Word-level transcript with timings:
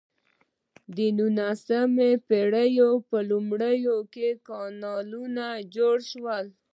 د 0.95 0.97
نولسمې 1.17 2.11
پیړۍ 2.27 2.71
په 3.09 3.17
لومړیو 3.29 3.97
کې 4.13 4.27
کانالونه 4.47 5.45
جوړ 5.75 5.95
شول. 6.11 6.45